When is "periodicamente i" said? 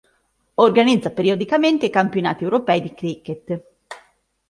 1.11-1.91